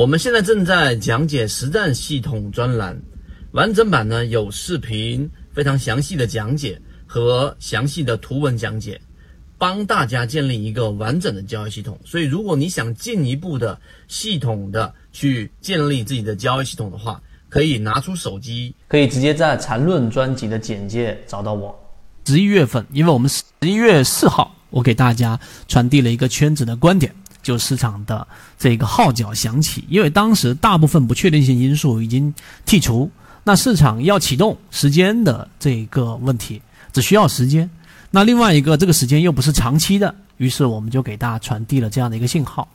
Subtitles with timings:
[0.00, 2.98] 我们现在正在讲解实战系统专栏，
[3.52, 8.98] 完整版呢有视频，非常详细的讲解和详细的图文讲解，
[9.58, 12.00] 帮大家建立一个完整的交易系统。
[12.02, 13.78] 所以，如果你想进一步的
[14.08, 17.20] 系统的去建立自己的交易系统的话，
[17.50, 21.78] 可以拿出手机，可以直接在缠论专辑的简介找到我。
[22.24, 25.38] 十一月份，因为我们十一月四号，我给大家
[25.68, 27.14] 传递了一个圈子的观点。
[27.42, 28.26] 就市场的
[28.58, 32.32] 这个号角响起，因为当时大部分不确定性因素已经
[32.66, 33.10] 剔除，
[33.44, 36.60] 那市场要启动时间的这个问题
[36.92, 37.68] 只需要时间。
[38.10, 42.66] 那另外一个，这个时间又不是长期的，于是我们就给大家传递了这样的一个信号。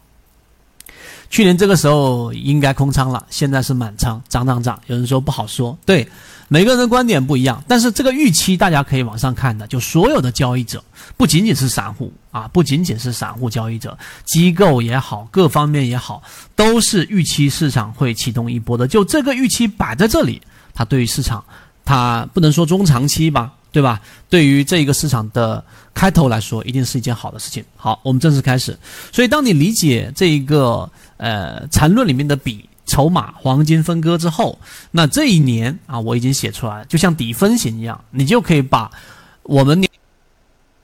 [1.29, 4.79] 去年这个时候应该空仓了，现在是满仓，涨涨涨。
[4.87, 6.07] 有人说不好说，对。
[6.47, 10.83] 每个人的观点不一样，但是这个预期大家可以往上看的，就所有的交易者，
[11.17, 16.21] 不仅仅是散户啊，不仅仅是散户交易者，机构也好，各方面也好，
[16.55, 18.87] 都是预期市场会启动一波的。
[18.87, 20.39] 就这个预期摆在这里，
[20.75, 21.43] 它对于市场，
[21.83, 23.99] 它不能说中长期吧，对吧？
[24.29, 25.61] 对于这一个市场的
[25.93, 27.61] 开头来说，一定是一件好的事情。
[27.75, 28.77] 好，我们正式开始。
[29.11, 32.69] 所以，当你理解这一个呃缠论里面的比。
[32.87, 34.59] 筹码黄金分割之后，
[34.91, 38.91] 那这一年啊，我已经写出来，就像底分型一样，你就可以把
[39.41, 39.89] 我们年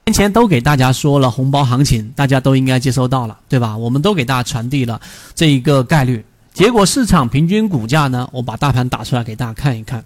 [0.05, 3.77] 年前都给大家说了红包行情，大家都应该接收到了，对吧？
[3.77, 4.99] 我们都给大家传递了
[5.35, 6.25] 这一个概率，
[6.55, 10.03] 结果市场平均股价呢，我把大盘打出来给大家看一看。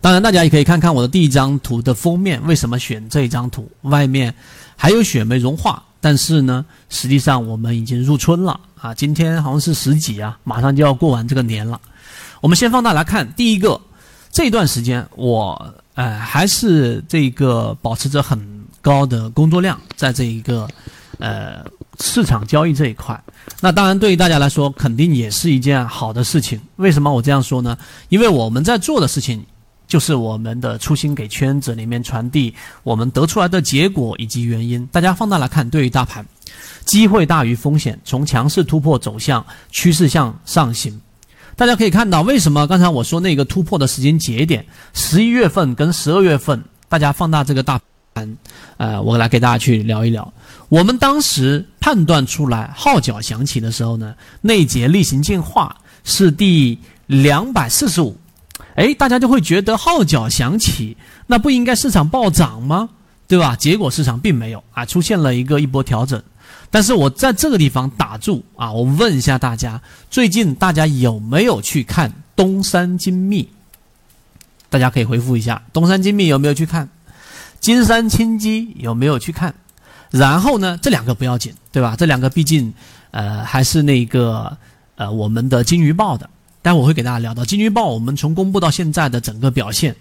[0.00, 3.70] 当然，大家也可以看看我的第一张图的封面，为什么选这一张图？
[3.82, 4.34] 外面
[4.76, 5.82] 还有雪没融化。
[5.98, 8.94] 但是呢，实际上我们已经入春了啊！
[8.94, 11.80] 今天好像是十几啊，马上就要过完这个年了。
[12.40, 13.80] 我们先放大来看，第一个，
[14.30, 18.38] 这段时间我呃还是这个保持着很
[18.80, 20.68] 高的工作量，在这一个
[21.18, 21.64] 呃
[21.98, 23.20] 市场交易这一块。
[23.60, 26.60] 那当然对于大家来说，肯定也是一件好的事情。
[26.76, 27.76] 为什么我这样说呢？
[28.10, 29.44] 因为我们在做的事情。
[29.86, 34.86] 就是我们的初心，给圈子里面传递我们得出来的结果以及原因。
[34.92, 36.26] 大家放大来看，对于大盘，
[36.84, 41.00] 机会大于风险，从强势突破走向趋势向上行。
[41.54, 47.80] 大家可以看到，为什么刚才我说那个突破的时间节点，十一月份跟十二月份，大家放大这个大
[48.12, 48.36] 盘，
[48.76, 50.34] 呃，我来给大家去聊一聊。
[50.68, 58.18] 我们当时判断出来号角响起的时候呢，内节例行进化是第两百四十五。
[58.74, 60.96] 哎，大家就会觉得号角响起，
[61.26, 62.90] 那不应该市场暴涨吗？
[63.28, 63.56] 对吧？
[63.56, 66.22] 结果市场并没有啊，出现了一个一波调整。
[66.70, 69.80] 但是我在这个地方打住啊，我问一下大家，
[70.10, 73.48] 最近大家有没有去看东山精密？
[74.68, 76.88] 大家可以回复一下，东山精密有没有去看？
[77.58, 79.54] 金山清基有没有去看？
[80.10, 81.96] 然后呢，这两个不要紧，对吧？
[81.96, 82.72] 这两个毕竟
[83.10, 84.56] 呃还是那个
[84.94, 86.30] 呃我们的金鱼报的。
[86.66, 89.94] 待会我会给大家聊到金鱼报，我们从公布到现在的整个表现，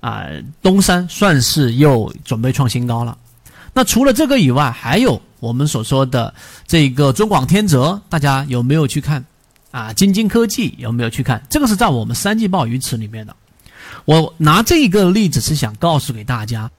[0.00, 0.26] 啊，
[0.60, 3.16] 东山算是又准备创新高了。
[3.72, 6.34] 那除了这个以外，还有我们所说的
[6.66, 9.24] 这个中广天泽，大家有没有去看？
[9.70, 11.42] 啊，金晶科技有没有去看？
[11.48, 13.34] 这个是在我们三季报鱼池里面的。
[14.04, 16.70] 我拿这个例子是想告诉给大家，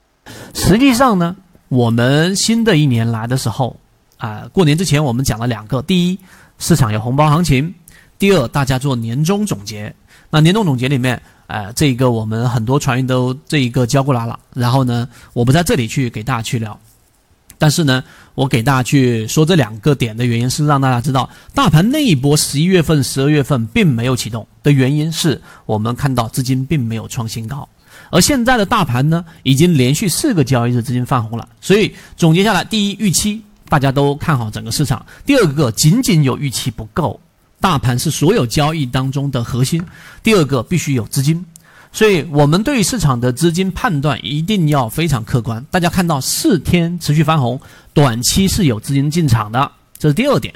[0.53, 1.35] 实际上呢，
[1.69, 3.75] 我们新的一年来的时候，
[4.17, 6.19] 啊，过年之前我们讲了两个，第一，
[6.59, 7.73] 市场有红包行情。
[8.21, 9.91] 第二，大家做年终总结。
[10.29, 14.39] 那年终总结里面，呃，这一个我们很多船员都这一个交过来了。
[14.53, 16.79] 然后呢，我不在这里去给大家去聊，
[17.57, 18.03] 但是呢，
[18.35, 27.67] 我给大家去说这两个点的原因是让大家知道，大盘那一波十一月份、十二月份并没有启动的原因是我们看到资金并没有创新高，
[28.11, 31.49] 而现在的大盘呢，已经连续四个交易日资金泛红了。
[31.59, 37.19] 所以总结下来，第一，预期大家都看好整个市场；第二个，仅仅有预期不够。
[37.61, 39.81] 大盘是所有交易当中的核心，
[40.21, 41.45] 第二个必须有资金，
[41.93, 45.63] 所以我们对市场的资金判断一定要非常客观。
[45.69, 47.61] 大家看到四天持续翻红，
[47.93, 50.53] 短期是有资金进场的，这是第二点。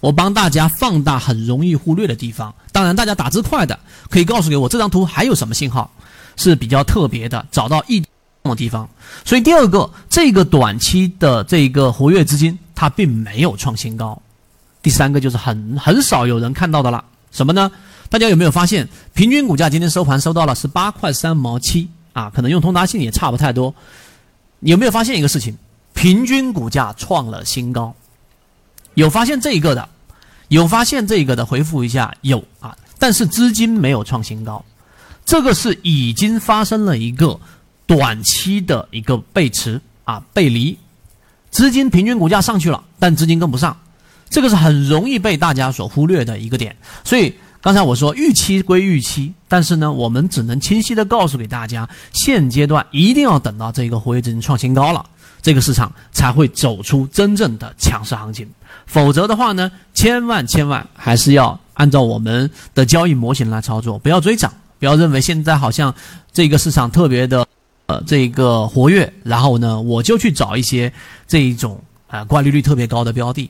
[0.00, 2.52] 我帮大家放大很容易忽略的地方。
[2.72, 3.78] 当然，大家打字快的
[4.10, 5.88] 可以告诉给我这张图还有什么信号
[6.36, 8.00] 是比较特别的，找到异
[8.42, 8.88] 动的地方。
[9.24, 14.20] 所以第二个，这个短期的这个活跃资金它并没有创新高。
[14.82, 17.70] 第三个就是很很少有人看到的了，什么呢？
[18.10, 22.28] 大家有没有发现，平均股价今天收盘收到了是八块三毛七啊？
[22.28, 23.74] 可能用通达信也差不太多。
[24.60, 25.56] 有没有发现一个事情？
[25.94, 27.94] 平均股价创了新高，
[28.94, 29.88] 有发现这一个的？
[30.48, 31.46] 有发现这一个的？
[31.46, 32.76] 回复一下有啊。
[32.98, 34.64] 但是资金没有创新高，
[35.24, 37.38] 这个是已经发生了一个
[37.86, 40.76] 短期的一个背驰啊背离，
[41.50, 43.76] 资金平均股价上去了，但资金跟不上。
[44.32, 46.74] 这个是很容易被大家所忽略的一个点。
[47.04, 55.04] 所以刚才我说预期归预期，但是呢，我们只能清晰的告诉给大家，现阶段一定要等到这个活跃资金创新高了，
[55.42, 58.48] 这个市场才会走出真正的强势行情。
[58.86, 65.94] 否则的话呢，千万千万还是要按照我们的交易模型来操作，不要追涨，不要认为现在好像
[66.32, 67.46] 这个市场特别的
[67.86, 70.92] 呃这个活跃，然后呢我就去找一些
[71.28, 73.48] 这一种呃挂利率特别高的标的，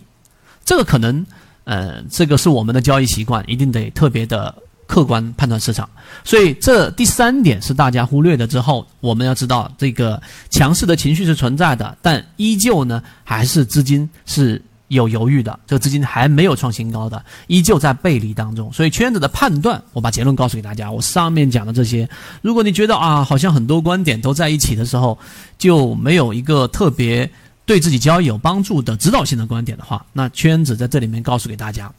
[0.65, 1.25] 这个可能
[1.65, 4.55] 呃这个是我们的交易习惯，一定得特别的
[4.87, 5.89] 客观判断市场。
[6.25, 10.21] 所以这第三点是大家忽略的之后，我们要知道这个
[10.51, 14.63] 强势的情绪是存在的，但依旧呢还是资金是。
[14.89, 18.71] 有犹豫的，这个资金还没有创新高的，依旧在背离当中。
[18.75, 20.93] 所以圈子的判断，我把结论告诉给大家。
[20.93, 22.07] 我上面讲的这些，
[22.43, 25.19] 如果你觉得啊，好像很多观点都在一起的时候，
[25.57, 27.31] 就没有一个特别
[27.65, 31.93] 对自己交易有帮助的指导性的观点的话，那圈子在这里面告诉给大家，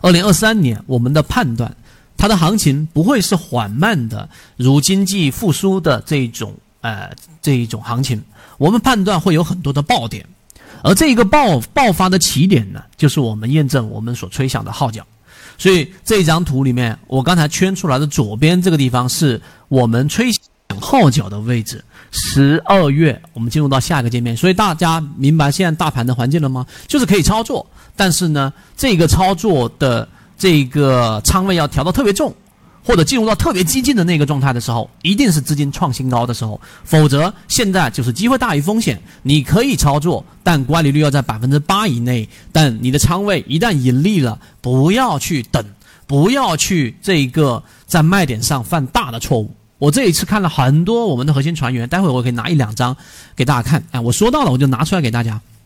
[0.00, 1.74] 二零二三年我们的判断，
[2.16, 7.10] 它的行情不会是缓慢的，如经济复苏的这种呃
[7.40, 8.22] 这一种行情，
[8.58, 10.24] 我们判断会有很多的爆点。
[10.84, 15.06] 而这一个爆爆发的起点呢，就是我们验证我们所吹响的号角。
[15.58, 20.32] 所以这张图里面，我刚才圈出来的左边这个地方是我们吹
[20.82, 21.82] 号角的位置。
[22.10, 24.36] 十二月，我们进入到下一个界面。
[24.36, 26.66] 所以大家明白现在大盘的环境了吗？
[26.86, 27.64] 就是可以操作，
[27.96, 30.06] 但是呢，这个操作的
[30.36, 32.34] 这个仓位要调到特别重。
[32.84, 39.00] 或者进入到特别激进的那个状态的时候，一定是资金创新高的时候，否则现在就是机会大于风险。
[39.22, 42.28] 你可以操作，但管理率要在百分之八以内。
[42.50, 45.64] 但你的仓位一旦盈利了，不要去等，
[46.08, 49.54] 不要去这个在卖点上犯大的错误。
[49.82, 52.96] 我这一次看了很多我们的核心船员，待会我可以拿一两张
[53.34, 53.82] 给大家看。
[53.90, 55.40] 哎，我说到了，我就拿出来给大家。